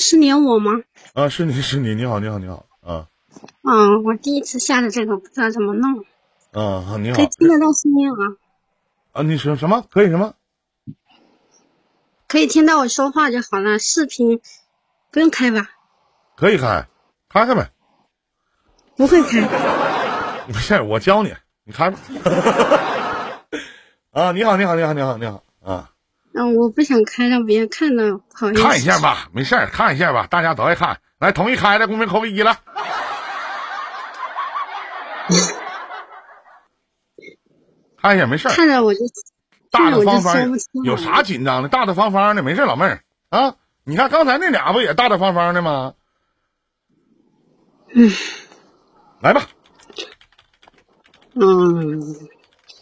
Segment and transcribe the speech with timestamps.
[0.00, 0.72] 是连我吗？
[1.14, 3.06] 啊，是你是你，你好，你好，你好，啊
[3.62, 6.04] 嗯，我第一次下的这个，不知道怎么弄，
[6.52, 8.36] 啊，你好可以听得到声音啊，
[9.12, 9.84] 啊，你说什么？
[9.90, 10.34] 可以什么？
[12.26, 13.78] 可以听到我说话就好了。
[13.78, 14.40] 视频
[15.10, 15.68] 不用开吧？
[16.36, 16.88] 可以开，
[17.28, 17.70] 开开呗。
[18.96, 19.40] 不会开。
[20.46, 21.98] 没事，我教你，你开吧。
[24.12, 25.90] 啊，你好，你好，你好，你好，你好啊！
[26.32, 28.62] 嗯，我不想开，让别人看到，不好意思。
[28.62, 30.98] 看一下吧，没事儿，看一下吧，大家都爱看。
[31.18, 32.56] 来，同意开的公屏扣个一了。
[38.00, 39.00] 看一下，没事儿，看着我就
[39.70, 40.34] 大大方方
[40.84, 41.68] 有啥紧张的？
[41.68, 43.54] 大大方方的，没事儿，老妹儿啊。
[43.84, 45.94] 你看刚才那俩不也大大方方的吗？
[47.92, 48.08] 嗯
[49.20, 49.48] 来吧，
[51.34, 52.00] 嗯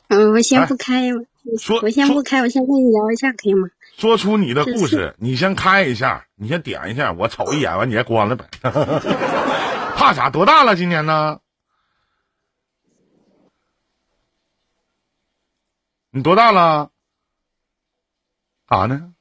[0.08, 1.08] 嗯，我先不开，
[1.56, 3.68] 说我先不开，我先跟你聊一下，可以吗？
[3.96, 8.44] 说出你的故事，你先开一下，你先点一下，我瞅一眼，完你再关了呗。
[9.96, 10.30] 怕啥？
[10.30, 10.76] 多大了？
[10.76, 11.40] 今年呢？
[16.10, 16.90] 你多大了？
[18.68, 19.14] 干啥呢？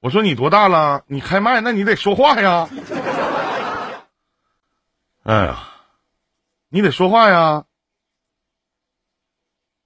[0.00, 1.04] 我说你多大了？
[1.06, 2.68] 你开麦，那你得说话呀。
[5.22, 5.68] 哎呀，
[6.68, 7.64] 你得说话呀。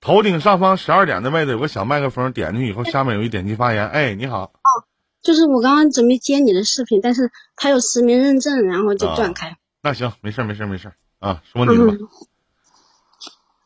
[0.03, 3.89] 头顶上方十二点的位置有个小麦克风，点进去以后，下面有一点击发言。
[3.89, 4.85] 哎，你好，哦
[5.23, 9.57] 就是我刚刚准备接你的视频，但是他有实名认证，然后就啊断开。
[9.81, 12.09] 那行，没事儿没事儿没事儿啊，说你吧嗯，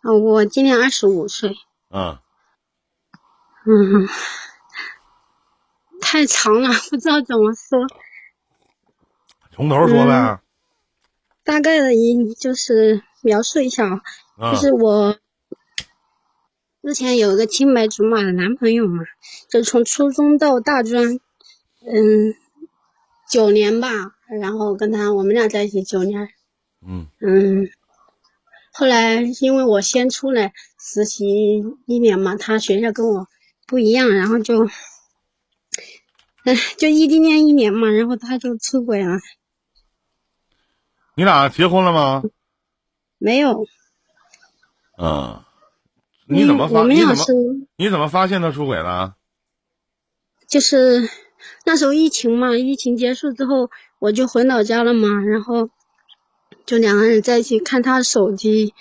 [0.02, 1.56] 嗯，我今年二十五岁。
[1.88, 2.20] 啊，
[3.64, 4.06] 嗯，
[6.02, 7.78] 太长了，不知道怎么说。
[9.52, 10.38] 从头说呗。
[11.44, 14.02] 大概的一就是描述一下啊，
[14.38, 15.16] 啊就是我
[16.86, 19.02] 之前有一个青梅竹马的男朋友嘛，
[19.50, 21.18] 就从初中到大专，
[21.84, 22.36] 嗯，
[23.28, 23.88] 九年吧，
[24.40, 26.28] 然后跟他我们俩在一起九年，
[26.86, 27.08] 嗯。
[27.20, 27.68] 嗯，
[28.72, 33.26] 后来因为我先出来实习一年嘛，他学校跟我
[33.66, 34.68] 不一样，然后就，
[36.44, 39.18] 哎，就异地恋一年嘛，然后他就出轨了，
[41.16, 42.22] 你俩结婚了吗？
[43.18, 43.66] 没有，
[44.98, 45.42] 嗯，
[46.28, 46.82] 你怎么发？
[46.86, 47.24] 你怎么
[47.76, 49.14] 你怎么发现他出轨了？
[50.48, 51.08] 就是
[51.64, 55.70] 那时候疫情嘛，疫情结束之后我就回老家了嘛，然后
[56.64, 58.74] 就两个人在一起看他手机，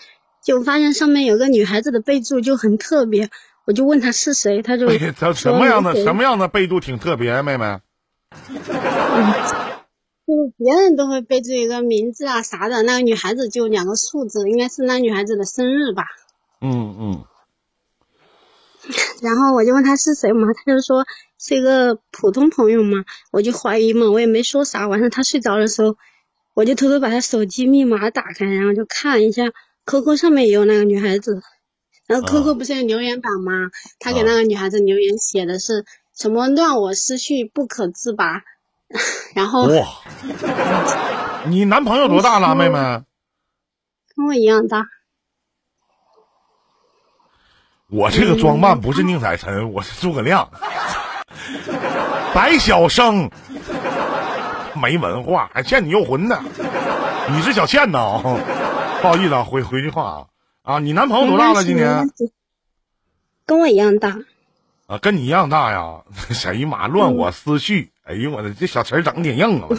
[0.43, 3.29] 就发现上面有个女孩子的备注就很特别，
[3.65, 7.79] 我就问他是谁，他就哎，他什么样的什么样的备注挺特别，妹妹？
[10.27, 16.03] 就是别人都会备注一个名字啊啥的，那个女孩子就两个数字，应该是那女孩子的生日吧。
[16.61, 17.23] 嗯嗯
[19.21, 21.05] 然后我就问他是谁嘛，他就说
[21.39, 24.87] 是一个普通朋友嘛，我就怀疑嘛，我也没说啥。
[24.87, 25.97] 晚上他睡着的时候，
[26.53, 29.43] 我就偷偷把他手机密码打开，然后就看一下
[29.85, 31.41] QQ 上面也有那个女孩子，
[32.07, 33.69] 然后啊 QQ 不是有留言板吗？
[33.99, 35.85] 他给那个女孩子留言写的是
[36.15, 38.43] 什么乱我思绪不可自拔，
[39.35, 39.87] 然后哇，
[41.49, 43.03] 你男朋友多大了，妹妹？
[44.15, 44.85] 跟我一样大。
[47.91, 50.49] 我这个装扮不是宁采臣，我是诸葛亮，
[52.33, 53.29] 白晓生，
[54.81, 56.43] 没文化，还欠你诱魂呢。
[57.29, 58.21] 你是小倩呐？
[59.01, 60.25] 不好意思啊，回回句话啊
[60.63, 60.79] 啊！
[60.79, 61.63] 你男朋友多大了？
[61.63, 62.09] 今年？
[63.45, 64.17] 跟我一样大。
[64.87, 66.01] 啊，跟你一样大呀！
[66.47, 67.91] 哎呀妈乱我思绪？
[68.03, 69.67] 哎呦我的这小词儿整的挺硬啊！
[69.69, 69.77] 我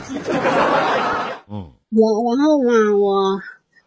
[1.49, 3.41] 嗯我然后嘛，我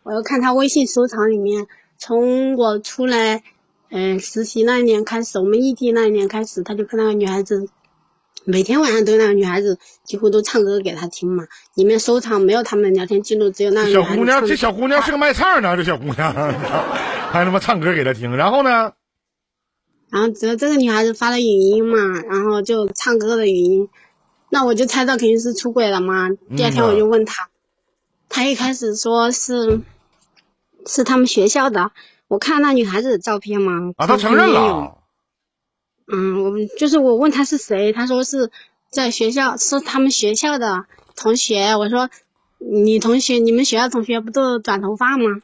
[0.04, 3.44] 我又看他微信收藏里面，从我出来，
[3.92, 7.68] 嗯、实习那一年开始，我们异地那一年开始，他就跟那个女孩子，
[8.46, 11.46] 每天晚上都有那个女孩子几乎都唱歌给他听嘛，
[11.76, 16.34] 里面收藏没有他们的聊天记录，只有那个小姑娘，这小姑娘是个卖唱的，这小姑娘
[17.32, 18.36] 还他妈唱歌给他听。
[18.36, 18.94] 然后呢？
[20.12, 23.90] 然后只有这个女孩子发了语音嘛，然后就唱歌的语音，
[24.50, 26.30] 那我就猜到肯定是出轨了嘛。
[26.58, 27.50] 第二天我就问他，
[28.28, 29.82] 他一开始说是
[30.88, 31.92] 是他们学校的，
[32.30, 34.50] 我看那女孩子的照片嘛，啊，他承认。
[34.54, 35.00] 了。
[36.08, 38.52] 嗯，我们就是我问他是谁，他说是
[38.90, 40.86] 在学校，是他们学校的
[41.16, 41.76] 同学。
[41.76, 42.10] 我说
[42.58, 45.42] 你同学，你们学校同学不都有短头发吗？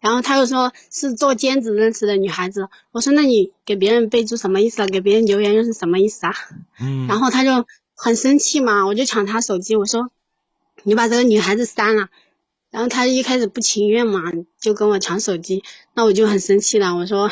[0.00, 2.68] 然后他又说是做兼职认识的女孩子。
[2.90, 4.86] 我说那你给别人备注什么意思啊？
[4.86, 6.34] 给别人留言又是什么意思啊？
[6.80, 10.10] 嗯然后他就很生气嘛，我就抢他手机，我说
[10.82, 12.08] 你把这个女孩子删了。
[12.74, 15.62] 然后他一开始不情愿嘛，就跟我抢手机，
[15.94, 17.30] 那我就很生气了，我说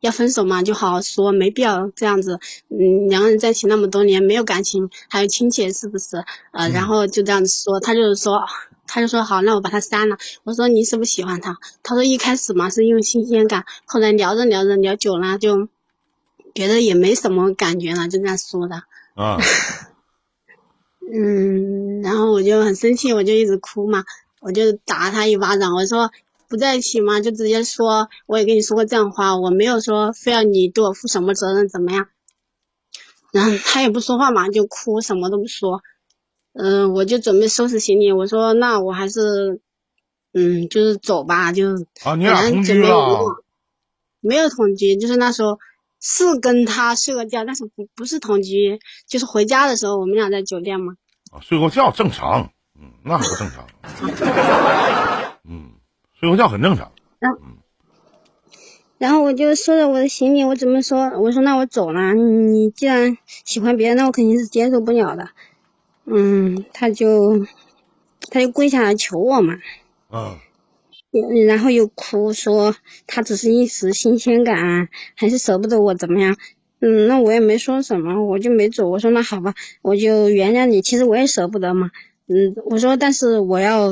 [0.00, 2.40] 要分手嘛，就好好说，没必要这样子。
[2.70, 6.24] 嗯，两个人在一起那么多年，没有感情，还有亲切，是不是？
[6.52, 8.40] 呃，然后就这样子说，他就是说，
[8.86, 10.16] 他就说好，那我把他删了。
[10.44, 11.58] 我说你是不是喜欢他？
[11.82, 15.68] 他说一开始嘛是因为新鲜感，后来聊着聊着聊久了，就
[16.54, 18.84] 觉得也没什么感觉了，就这样说的。
[19.14, 19.36] 啊，
[21.12, 24.04] 嗯，然后我就很生气，我就一直哭嘛，
[24.40, 26.10] 我就打他一巴掌，我说
[26.48, 32.08] 不在一起嘛，就直接说，我也跟你说过这样的话，我没有说非要你对我负什么责任怎么样。
[33.32, 35.82] 然后他也不说话嘛，就哭，什么都不说。
[36.52, 39.60] 嗯、我就准备收拾行李，我说那我还是，
[40.32, 43.44] 嗯，就是走吧，就啊，你本俩同居了？
[44.20, 45.60] 没有同居，就是那时候
[46.00, 50.94] 是跟他睡过觉，但是不不是同居，就是回家的时候我们俩在酒店嘛。
[51.30, 52.50] 啊睡过觉正常，嗯，
[53.02, 53.66] 那很正常。
[55.48, 55.72] 嗯，
[56.18, 56.92] 睡过觉很正常。
[57.18, 57.38] 然后
[58.98, 61.10] 然后我就收着我的行李，我怎么说？
[61.20, 62.14] 我说那我走了。
[62.14, 65.30] 你既然喜欢别人，那我肯定是接受不了的。
[66.04, 67.46] 嗯，他就
[68.30, 69.54] 他就跪下来求我嘛，
[70.10, 70.36] 嗯
[71.12, 72.74] 嗯然后又哭说
[73.06, 76.36] 他只是一时新鲜感，还是舍不得我怎么样？
[76.80, 78.88] 嗯，那我也没说什么，我就没走。
[78.88, 80.82] 我说那好吧，我就原谅你。
[80.82, 81.90] 其实我也舍不得嘛。
[82.32, 83.88] 嗯，我说但是我要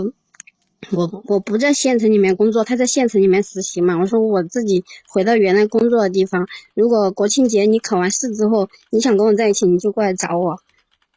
[0.92, 3.98] 我我不在县城里面工作，他在县城里面实习嘛。
[3.98, 6.46] 我说我自己回到原来工作的地方。
[6.72, 10.60] 如果国庆节你考完试之后，你想跟我在一起，你就过来找我。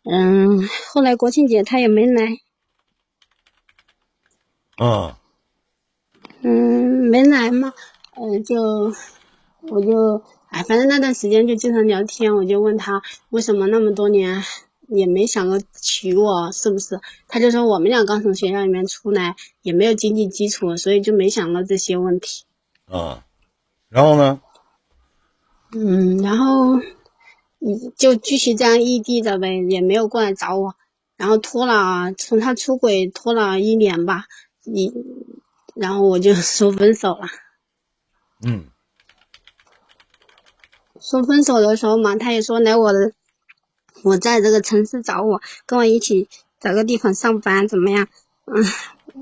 [0.03, 2.39] 嗯，后来国庆节他也没来，
[4.81, 5.13] 嗯
[6.41, 6.49] 嗯，
[7.11, 7.71] 没来嘛，
[8.15, 8.55] 嗯，就
[9.69, 14.43] 我就哎，反正那段时间就经常聊天，我就问他为什么那么多年
[14.93, 16.99] 也没想过娶我，是不是？
[17.29, 22.43] 他就说我们俩刚从学校里面出来，也没有经济基础，所以就没想到这些问题。
[22.87, 23.23] 啊，
[23.87, 24.41] 然后呢？
[25.73, 30.75] 嗯，然后嗯就继续这样异地着呗，也没有过来找我，
[31.15, 34.25] 然后拖了，从他出轨拖了一年吧，
[34.65, 34.91] 你，
[35.73, 37.27] 然后我就说分手了。
[38.45, 38.65] 嗯
[40.99, 43.13] 说分手的时候嘛，他也说来我的，
[44.03, 46.27] 我在这个城市找我，跟我一起
[46.59, 48.07] 找个地方上班怎么样？
[48.45, 48.65] 嗯，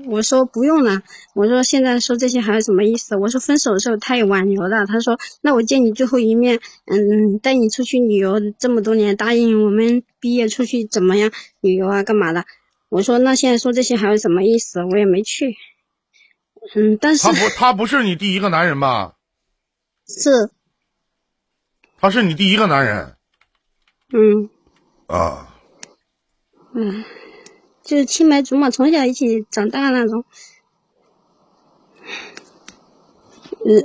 [0.06, 1.02] 我说不用了，
[1.34, 3.16] 我说现在说这些还有什么意思？
[3.16, 11.30] 我说分手的时候他也挽留了，他说那我见你最后一面，嗯，带你出去旅游这么多年，答应我们毕业出去怎么样
[11.60, 12.44] 旅游啊干嘛的？
[12.88, 14.82] 我说那现在说这些还有什么意思？
[14.82, 15.56] 我也没去。
[16.74, 19.14] 嗯，但是他不，他不是你第一个男人吧？
[20.08, 20.50] 是，
[21.98, 23.14] 他是你第一个男人
[24.12, 24.48] 嗯。
[25.10, 25.46] 啊。
[26.72, 27.04] 嗯，
[27.82, 30.24] 就是青梅竹马，从小一起长大那种。
[33.66, 33.84] 嗯，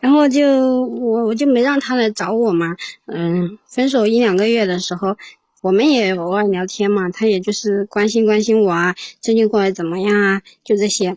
[0.00, 2.76] 然后就我我就没让他来找我嘛。
[3.06, 5.16] 嗯，分手一两个月的时候，
[5.62, 11.16] 我们也偶尔聊天嘛，他也就是关心关心我啊，最近过得怎么样啊，就这些。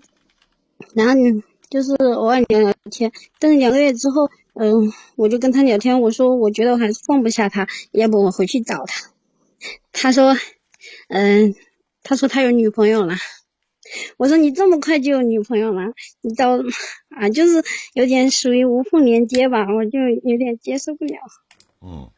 [0.94, 1.14] 然后
[1.70, 9.10] 就是偶尔聊聊天，但是两个月之后，嗯，我就跟他聊天，我说我觉得我还是放不下他，要不我回去找他。
[9.92, 10.36] 他说，
[11.08, 11.56] 嗯，
[12.04, 13.16] 他说他有女朋友了。
[14.18, 16.60] 我说你这么快就有女朋友了，你到
[17.10, 17.64] 啊，就是
[17.94, 21.18] 有点属于无缝连接吧，我就有点接受不了。
[21.82, 22.12] 嗯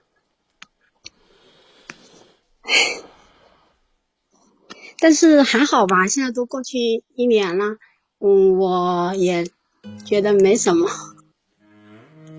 [5.00, 6.78] 但是还好吧，现在都过去
[7.16, 7.78] 一年了，
[8.20, 9.48] 嗯，我也
[10.06, 10.88] 觉得没什么，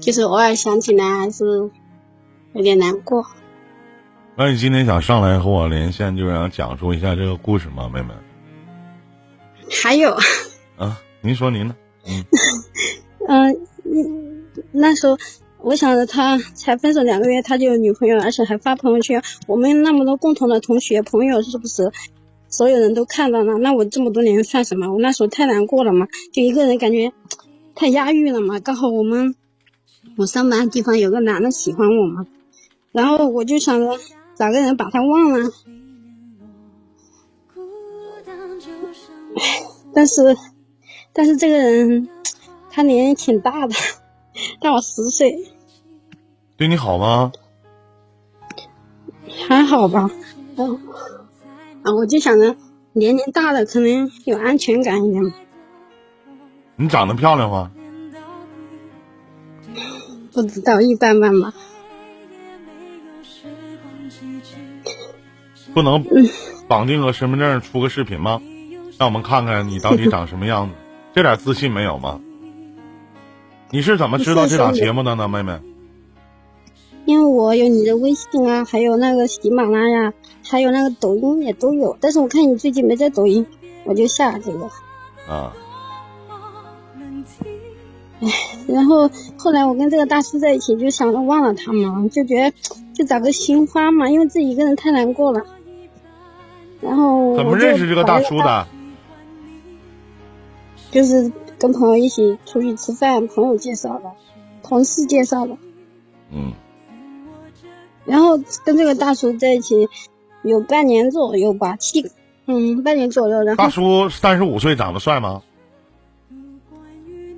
[0.02, 1.70] 就是偶尔想起来还是
[2.54, 3.24] 有点难过。
[4.36, 8.08] 那你今天想上来和我连线，就想讲述一下这个故事吗，妹妹？
[9.82, 10.10] 还有，
[10.76, 11.76] 啊，您说您呢？
[12.08, 12.24] 嗯
[13.28, 13.52] 嗯，
[13.84, 15.16] 嗯 那时候
[15.60, 19.22] 我想着他才分手两个月，他就有女朋友，而且还发朋友圈。
[19.46, 21.92] 我们那么多共同的同学朋友，是不是
[22.48, 23.58] 所有人都看到了？
[23.58, 24.92] 那我这么多年算什么？
[24.92, 27.12] 我那时候太难过了嘛，就一个人感觉
[27.76, 28.58] 太压抑了嘛。
[28.58, 29.36] 刚好我们
[30.16, 32.26] 我上班的地方有个男的喜欢我嘛，
[32.92, 33.98] 然后我就想着
[34.34, 35.50] 找个人把他忘了。
[39.94, 40.36] 但是，
[41.12, 42.08] 但是这个人
[42.70, 43.74] 他年龄挺大的，
[44.60, 45.50] 大我十岁，
[46.56, 47.32] 对你好吗？
[49.48, 50.10] 还好吧。
[50.56, 50.80] 嗯，
[51.82, 52.56] 啊，我就想着
[52.92, 55.32] 年龄大的可能有安全感一点。
[56.76, 57.70] 你长得漂亮吗？
[60.32, 61.52] 不知道一般般吧。
[65.74, 66.04] 不能
[66.68, 68.40] 绑定个身份证出个视频吗？
[68.98, 70.74] 让我们看看你到底长什么样子，
[71.14, 72.20] 这点自信没有吗？
[73.70, 75.58] 你是怎么知道这档节目的呢，妹妹？
[77.06, 80.12] 因为我有你的微信啊，还有那个喜马拉雅，
[80.44, 81.96] 还有那个抖音也都有。
[82.00, 83.46] 但是我看你最近没在抖音，
[83.84, 84.70] 我就下这个。
[85.26, 85.52] 啊。
[88.22, 88.28] 唉，
[88.72, 92.56] 然后后来我跟这个大叔在一起，就想着忘了他嘛，就觉得
[92.94, 95.44] 就找个新欢嘛，因为自己一个人太难过了。
[96.80, 98.66] 然后怎么认识这个大叔的？
[100.90, 104.10] 就是跟朋友一起出去吃饭，朋友介绍的，
[104.62, 105.56] 同事介绍的。
[106.30, 106.52] 嗯。
[108.04, 109.88] 然后跟这个大叔在一起
[110.42, 112.10] 有半年左右吧，七
[112.46, 113.42] 嗯半年左右。
[113.42, 115.42] 然后大叔三十五岁，长得帅吗？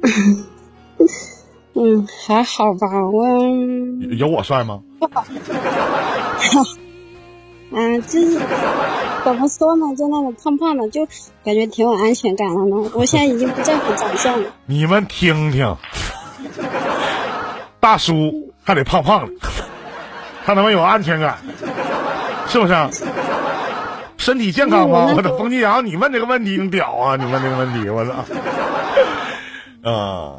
[1.74, 3.26] 嗯，还好吧，我
[4.16, 4.80] 有我帅吗？
[4.98, 5.24] 不好。
[7.76, 8.38] 嗯，就是
[9.24, 11.04] 怎么说呢，就那种胖胖的，就
[11.44, 12.90] 感觉挺有安全感的呢。
[12.94, 14.48] 我现在已经不在乎长相了。
[14.66, 15.76] 你们听听，
[17.80, 19.32] 大叔还得胖胖的。
[20.46, 21.38] 他他妈有安全感，
[22.46, 22.74] 是不是？
[24.16, 25.12] 身体健康吗？
[25.16, 27.16] 我的冯金阳，你问这个问题，你屌啊！
[27.16, 28.12] 你问这个问题，我操！
[29.90, 30.34] 啊，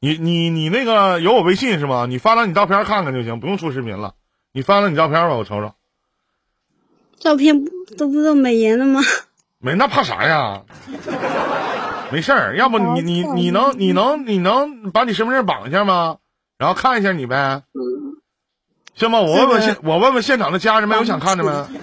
[0.00, 2.06] 你你你那个有我微信是吗？
[2.08, 4.14] 你发张你照片看看就行，不用出视频了。
[4.52, 5.72] 你发了你照片吧，我瞅瞅。
[7.18, 7.64] 照片
[7.96, 9.00] 都不是美颜的吗？
[9.58, 10.62] 没，那怕啥呀？
[12.12, 16.18] 没事儿，要不你你你能你能你能把你身份证绑一下吗？
[16.58, 17.62] 然后看一下你呗。
[18.94, 19.20] 行吗？
[19.20, 21.50] 我问问现，我问问现场的家人们有想看的没？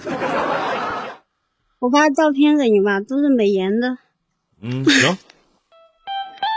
[1.78, 3.98] 我发照片给你吧，都是美颜的。
[4.62, 5.18] 嗯，行。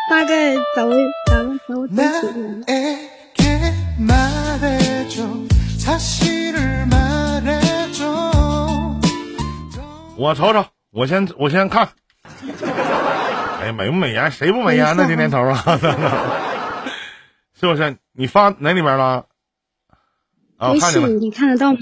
[0.09, 0.95] 大概找个
[1.27, 2.03] 找个时候再
[10.17, 11.89] 我瞅瞅，我先我先看。
[13.61, 14.31] 哎呀，美不美颜？
[14.31, 15.05] 谁不美颜呢？
[15.07, 15.63] 这年头啊，
[17.59, 17.97] 是不是？
[18.13, 19.27] 你发哪里边了？
[20.59, 21.79] 微信你看得到吗？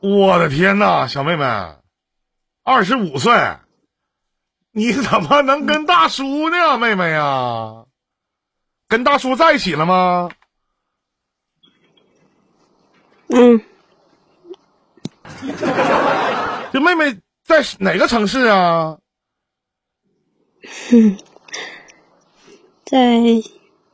[0.00, 1.44] 我的天呐，小妹妹，
[2.64, 3.32] 二十五岁，
[4.72, 7.84] 你怎么能跟大叔呢，妹妹呀？
[8.88, 10.30] 跟大叔在一起了吗？
[13.28, 13.60] 嗯。
[16.72, 18.98] 这妹妹在哪个城市啊？
[20.92, 21.18] 嗯，
[22.84, 22.98] 在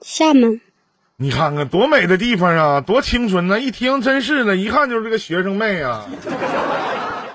[0.01, 0.61] 厦门。
[1.17, 3.59] 你看看多美的地方啊，多青春呐！
[3.59, 6.07] 一听真是的，一看就是这个学生妹啊，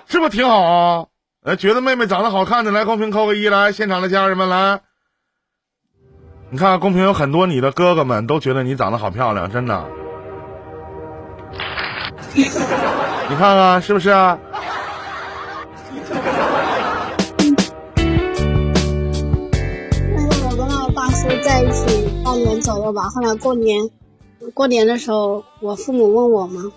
[0.08, 1.08] 是不是挺好啊？
[1.44, 4.82] 呃，觉得妹妹长得好看的，来公屏扣个一，来现场的家人们来。
[6.50, 9.86] 你看公屏有很多你的哥哥们都觉得你长得好漂亮，真的。
[12.34, 14.10] 你看看是不是？
[22.36, 23.90] 年走了吧，后来过年，
[24.56, 26.72] 过年的时候，我父母问我嘛，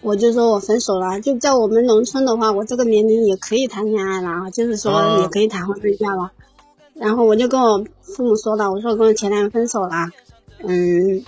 [0.00, 1.20] 我就说我分手了。
[1.20, 6.32] 就在我们农村的话，我这个年龄也可以谈恋爱了啊，就是说也可以谈婚论嫁了。
[6.94, 10.08] 然后我就跟我父母说了，我说我跟我前男友分手了，
[10.64, 11.24] 嗯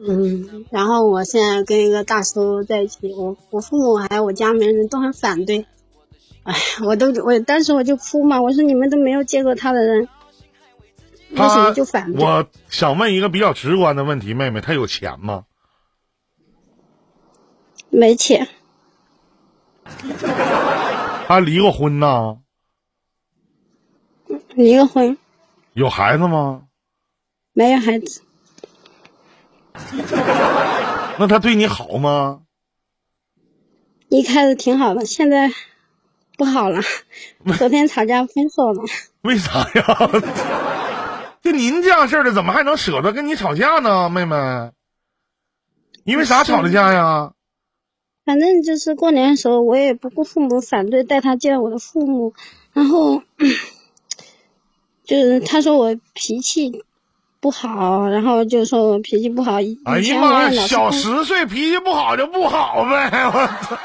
[0.00, 5.66] 嗯，然后我现在跟一个大叔在一起，我我父母还有我家里面人都很反对，
[6.44, 6.54] 哎，
[6.84, 10.08] 我都我当时我就哭嘛，我说你们都没有见过他的人。
[11.34, 11.72] 他，
[12.18, 15.44] 我想问一个比较直观的问题，妹妹，他有钱吗？
[17.92, 18.48] 没钱。
[21.28, 22.38] 他离过婚呢？
[24.54, 25.18] 离过婚。
[25.74, 26.62] 有孩子吗？
[27.52, 28.22] 没有孩子。
[31.18, 32.40] 那他对你好吗？
[34.08, 35.50] 一开始挺好的，现在
[36.38, 36.80] 不好了。
[37.58, 38.82] 昨天吵架分手了。
[39.20, 40.10] 为啥呀？
[41.42, 44.36] 就您这样式的，怎么还能舍得跟你吵架呢，妹妹？
[46.04, 47.32] 因为啥吵的架呀？
[48.24, 52.34] 反正就是过年的时候，我也不顾父母反对带他见我的父母，
[52.72, 53.22] 然后
[55.04, 56.84] 就是他说我脾气
[57.40, 59.56] 不好，然后就说我脾气不好。
[59.84, 63.78] 哎呀妈呀，小十岁脾气不好就不好呗，我操！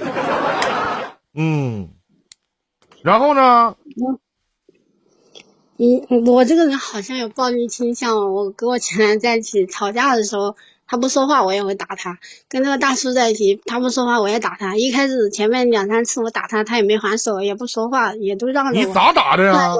[1.34, 1.88] 嗯，
[3.02, 3.76] 然后呢？
[5.76, 8.34] 你我这个人好像有暴力倾向。
[8.34, 10.54] 我跟我前男友在一起吵架的时候，
[10.90, 12.14] 他不说话，我也会打他；
[12.48, 14.74] 跟那个大叔在一起，他不说话，我也打他。
[14.74, 18.84] 一开始前面两三次我打他，他也没还手，也不说话，也都让着我。
[18.84, 19.72] 你咋打的呀？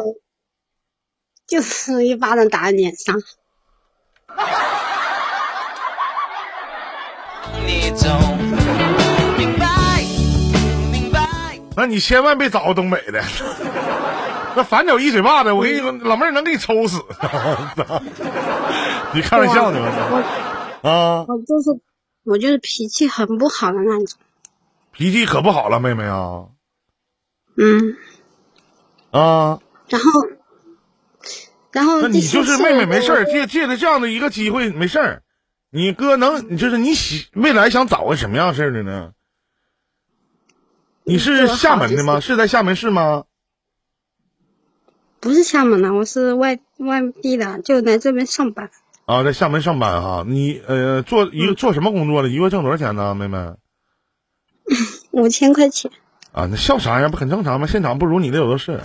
[1.49, 3.21] 就是一巴掌打在脸上。
[11.77, 13.21] 那你千万别找个东北的。
[14.55, 17.03] 那反脚一嘴巴子，我给你说老妹儿能给你抽死。
[19.13, 19.89] 你开玩笑呢吗？
[20.83, 21.81] 啊，我就是
[22.25, 24.19] 我就是脾气很不好的那种。
[24.93, 26.49] 脾气可不好了，妹妹啊。
[27.57, 27.97] 嗯。
[29.11, 29.61] 啊。
[29.89, 30.11] 然后，
[31.73, 35.23] 然后那你就是妹妹，没事儿，借借着这样的一个机会，没事儿。
[35.71, 39.13] 你哥能，就是你喜未来想找个什么样式的呢？
[41.05, 42.21] 你是厦门的吗？
[42.21, 43.25] 是在厦门市吗？
[45.21, 48.71] 不是厦门的，我是外外地的，就来这边上班。
[49.11, 52.29] 啊，在厦门上班哈，你呃做一个做什么工作的？
[52.29, 53.55] 一个月挣多少钱呢，妹妹？
[55.11, 55.91] 五千块钱。
[56.31, 57.09] 啊，那笑啥呀？
[57.09, 57.67] 不很正常吗？
[57.67, 58.81] 现场不如你的有的是。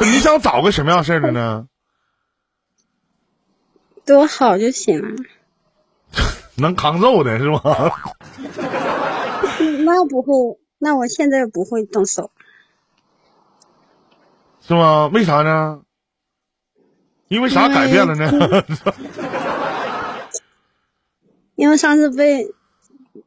[0.00, 1.66] 你想找个什么样事儿的呢？
[4.06, 5.16] 对我好就行了。
[6.56, 7.60] 能扛揍的是吗？
[9.84, 12.30] 那不会，那我现在不会动手。
[14.66, 15.08] 是吗？
[15.12, 15.82] 为啥呢？
[17.30, 18.64] 因为啥改变了呢？
[21.54, 22.52] 因为 上次被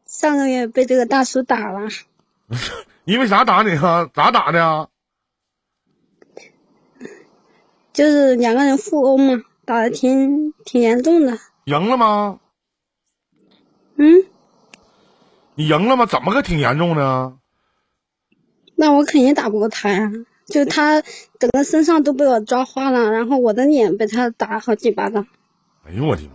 [0.06, 1.88] 上个月被这个大叔打了。
[3.06, 4.10] 因为啥打你啊？
[4.14, 4.90] 咋打的啊？
[7.94, 11.40] 就是两个人互殴嘛，打的挺挺严重的。
[11.64, 12.42] 赢了吗？
[13.96, 14.26] 嗯。
[15.56, 16.06] 你赢了吗？
[16.06, 17.38] 怎么个挺严重的？
[18.76, 20.12] 那我肯定打不过他呀。
[20.46, 21.02] 就他
[21.40, 25.28] 整个身上都被我抓花了，然后我的脸被他打好几巴掌。
[25.88, 26.30] 哎呦我的妈！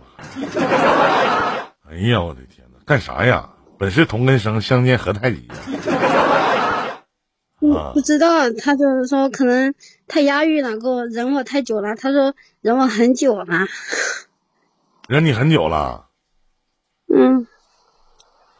[1.89, 3.49] 哎呀我的天哪，干啥呀？
[3.77, 5.55] 本是同根生，相煎何太急呀！
[7.59, 9.73] 不不知道，他就是说可能
[10.07, 11.95] 太压抑了，给我忍我太久了。
[11.95, 13.67] 他说忍我很久了。
[15.07, 16.07] 忍你很久了。
[17.07, 17.47] 嗯。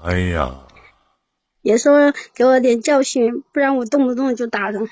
[0.01, 0.61] 哎呀。
[1.61, 4.87] 也说给我点教训，不然我动不动就打人。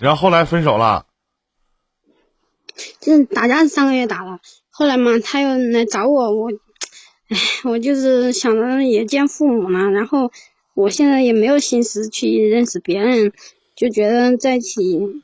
[0.00, 1.06] 然后后来分手了，
[3.00, 4.40] 就是打架是上个月打了，
[4.70, 6.50] 后来嘛他又来找我，我，
[7.28, 10.32] 唉，我就是想着也见父母嘛，然后
[10.74, 13.32] 我现在也没有心思去认识别人，
[13.76, 15.22] 就觉得在一起，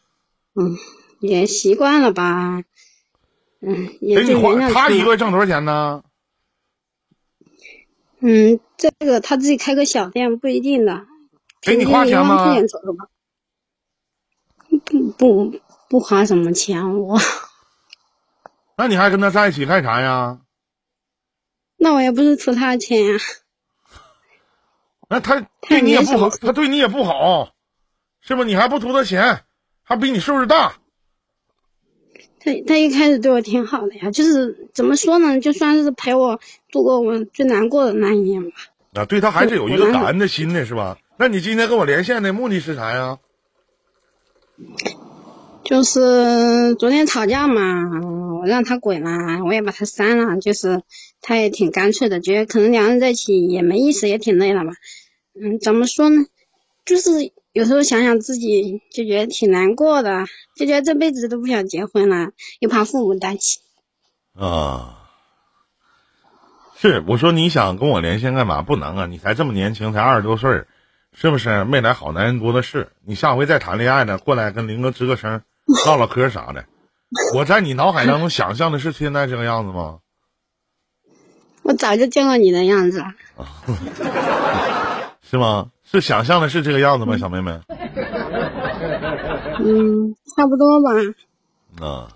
[0.54, 0.76] 嗯，
[1.20, 2.62] 也习惯了吧，
[3.60, 4.88] 嗯，也就原谅他。
[4.88, 6.04] 他一个月挣多少钱呢？
[8.20, 11.06] 嗯，这个他自己开个小店不一定的，
[11.62, 12.54] 给你花钱吗？
[14.86, 17.18] 不不不花什么钱我，
[18.76, 20.38] 那你还跟他在一起干啥呀？
[21.76, 23.18] 那我也不是图他的钱呀。
[25.08, 27.52] 那他对你也不好，他对你也不好，
[28.20, 28.44] 是不？
[28.44, 29.44] 你还不图他钱，
[29.82, 30.74] 还比你岁数大。
[32.40, 38.56] 他他一开始对我挺好的呀，就是怎么说呢，就算是陪我度过我最难过的那一年吧。
[38.94, 40.96] 啊，对他还是有一个感恩的心的，是吧？
[41.18, 43.18] 那你今天跟我连线的目的是啥呀？
[45.64, 48.00] 就是昨天吵架嘛，
[48.40, 50.38] 我让他滚了，我也把他删了。
[50.38, 50.82] 就是
[51.20, 54.72] 他也挺干脆的，觉得可能两人在一起也没意思，也挺累了吧。
[55.34, 56.24] 嗯，怎么说呢？
[56.84, 63.60] 就是有时候想想自己就觉得挺难过的，就觉得这辈子都不想结婚了，又怕父母担心。
[64.38, 65.08] 啊，
[66.76, 68.62] 是我说你想跟我连线干嘛？
[68.62, 70.64] 不能啊，你才这么年轻，才二十多岁。
[71.18, 72.86] 是不是没来好男人多的是？
[73.02, 75.40] 你下回再谈恋爱呢，过来跟林哥吱个声，
[75.86, 76.62] 唠唠嗑啥的。
[77.34, 80.00] 我在你脑海当中想象的是现在这个样子吗？
[81.62, 83.14] 我早就见过你的样子了。
[85.22, 85.70] 是吗？
[85.90, 87.58] 是想象的是这个样子吗，小妹妹？
[89.64, 90.90] 嗯，差不多吧。
[91.80, 92.08] 啊，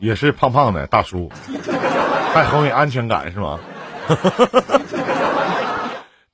[0.00, 1.30] 也是胖胖的大叔，
[2.34, 3.60] 还很有安全感是吗？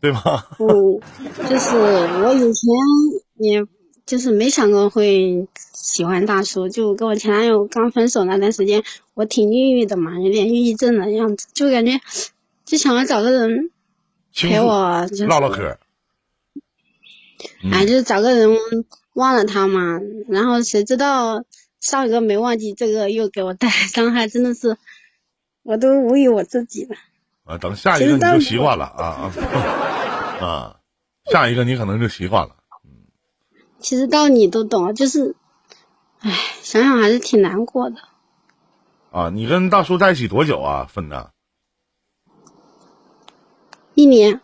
[0.04, 0.20] 对吗？
[0.60, 1.00] 嗯，
[1.48, 2.70] 就是我以前
[3.36, 3.66] 也
[4.04, 11.98] 就是没想过会喜欢大叔，就跟我前男友刚分手那段时间，我挺抑郁的嘛，有点抑郁症的样子，就感觉
[12.66, 13.70] 就想要找个人
[14.34, 15.78] 陪我唠唠嗑。
[17.72, 18.58] 哎，就是找个人
[19.14, 21.44] 忘了他嘛，然后谁知道
[21.80, 24.76] 上一个没忘记，这个又给我带来伤害，真的是
[25.62, 26.94] 我都无语我自己了。
[27.46, 29.32] 啊，等下一个你就习惯了啊啊
[30.44, 30.76] 啊！
[31.30, 32.56] 下一个你可能就习惯了。
[32.84, 32.90] 嗯，
[33.78, 35.34] 其实道理都懂，就是，
[36.20, 36.30] 唉，
[36.60, 37.96] 想想还是挺难过的。
[39.10, 40.84] 啊，你跟大叔在一起多久啊？
[40.84, 41.32] 分的？
[43.94, 44.40] 一年。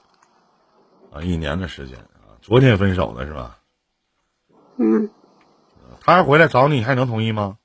[1.13, 3.59] 啊，一年的时间啊，昨天分手的是吧？
[4.79, 5.11] 嗯。
[6.01, 7.59] 他要回来找你，还能同意吗？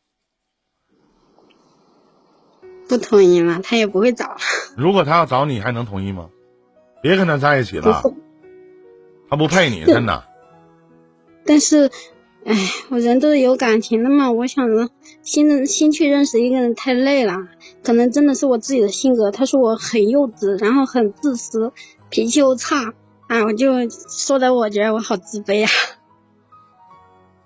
[2.89, 3.61] 不同意了？
[3.61, 4.35] 他也不会找。
[4.75, 6.29] 如果他要找你，还能同意吗？
[7.01, 8.01] 别跟他在一起了，
[9.29, 10.23] 他不配你，真的。
[11.45, 11.91] 但是，
[12.45, 12.55] 哎，
[12.89, 14.89] 我人都是有感情的嘛，我想着
[15.21, 17.35] 新的新去认识一个人太累了，
[17.83, 19.31] 可能真的是我自己的性格。
[19.31, 21.71] 他说我很幼稚，然后很自私，
[22.09, 22.93] 脾气又差，
[23.27, 25.71] 啊，我就说的我觉得我好自卑啊。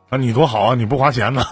[0.09, 0.75] 啊，你多好啊！
[0.75, 1.41] 你不花钱呢，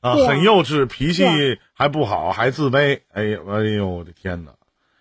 [0.00, 1.24] 啊，很幼稚，脾气
[1.74, 3.00] 还不好，还自卑。
[3.12, 4.52] 哎呦，哎呦，我的天哪，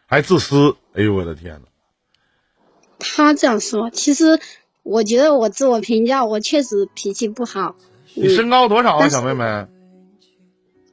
[0.05, 0.75] 还自私！
[0.93, 1.68] 哎呦，我的天哪。
[2.99, 4.39] 他这样说，其实。
[4.81, 7.75] 我觉得我自我评价，我确实脾气不好。
[8.15, 9.67] 你身高多少啊，小妹妹？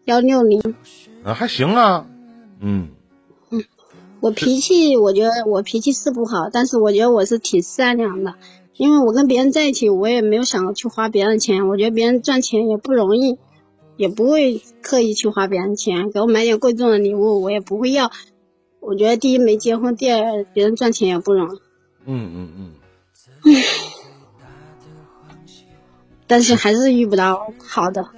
[0.05, 0.61] 幺六零。
[1.25, 2.07] 啊，还行啊。
[2.61, 2.89] 嗯。
[3.49, 3.65] 嗯，
[4.21, 8.35] 我脾气，我觉得我脾气是不好，但是我觉得我是挺善良的，
[8.77, 11.67] 因为我跟别人在一起，我也没有想去花别人的钱。
[11.69, 13.39] 我觉得别人赚钱也不容易，
[13.97, 18.11] 也不会刻意去花别人钱，给我买点贵重的礼物，我也不会要。
[18.81, 21.61] 我觉得第一没结婚，第二别人赚钱也不容易。
[22.07, 22.73] 嗯嗯嗯。
[26.27, 28.09] 但是还是遇不到好的，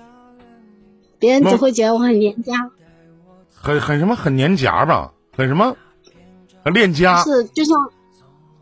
[1.18, 2.70] 别人只会觉得我很廉价，
[3.54, 5.76] 很很什么很廉价吧，很什么，
[6.64, 7.22] 很恋家。
[7.22, 7.90] 是就像，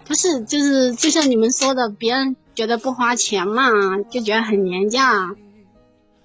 [0.04, 3.70] 不是就是就像你们说的，别人觉得不花钱嘛，
[4.10, 5.36] 就觉得很廉价。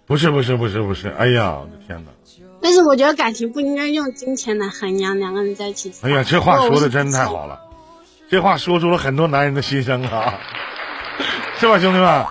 [0.08, 2.12] 不是不是不是不是，哎呀，我的天哪！
[2.60, 5.94] 但是我觉得感情不应该用金钱来衡量两个人在一起。
[6.02, 7.60] 哎呀，这话说的真太好了，
[8.32, 10.36] 这话说出了很多男人的心声啊，
[11.60, 12.26] 是吧，兄弟们？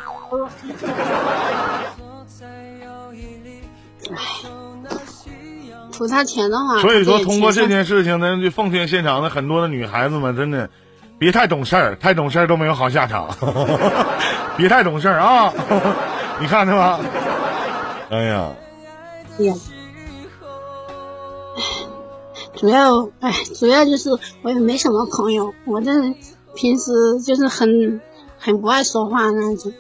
[5.93, 10.71] 图他钱的话，所以说通过这件事情呢，就奉劝现场的很多的女孩子们，真的
[11.19, 13.29] 别太懂事儿，太懂事儿都没有好下场。
[14.57, 15.53] 别太懂事儿啊！
[16.41, 16.99] 你看见吗？
[18.11, 18.49] 哎呀，
[19.41, 19.55] 呀，
[22.61, 24.11] 主要哎，主要就是
[24.43, 25.91] 我也没什么朋友，我这
[26.55, 26.93] 平时
[27.25, 28.03] 就是很
[28.39, 29.73] 很不爱说话那种。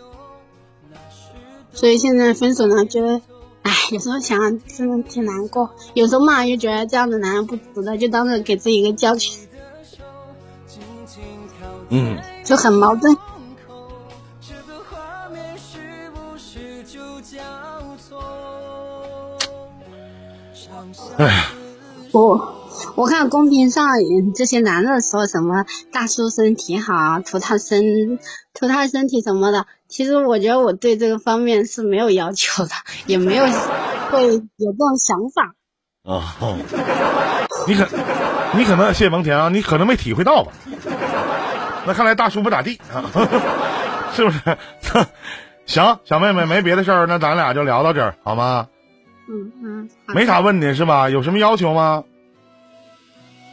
[1.72, 3.20] 所以现在分手呢，觉得，
[3.60, 9.46] 哎，有时候想真的挺难过，有时候嘛又觉得这样的男人不值得，就当着给自己一个教训。
[11.90, 13.14] 嗯，就很矛盾。
[21.18, 21.46] 哎，
[22.12, 22.54] 我
[22.96, 23.88] 我看公屏上
[24.34, 28.18] 这些男的说什么大叔身体好，图他身
[28.54, 29.66] 图他身体什么的。
[29.88, 32.70] 其实我觉得我对这个方面是没有要求的，
[33.06, 33.44] 也没有
[34.10, 35.54] 会有这种想法。
[36.02, 36.36] 啊，
[37.66, 37.86] 你可
[38.56, 40.52] 你可能谢蒙恬啊，你可能没体会到吧？
[41.86, 43.04] 那看来大叔不咋地啊，
[44.14, 44.40] 是不是？
[45.66, 48.66] 行，小妹妹没别的事儿，那咱俩就聊到这儿好吗？
[49.28, 51.08] 嗯嗯，没啥问题是吧？
[51.10, 52.02] 有什么要求吗？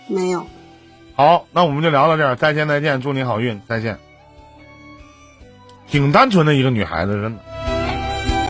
[0.07, 0.45] 没有。
[1.15, 3.97] 好，那我们就聊到这儿，再见再见，祝你好运，再见。
[5.87, 7.43] 挺单纯的一个女孩子，真的。